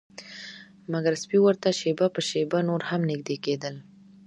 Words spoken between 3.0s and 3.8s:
نږدې کیدل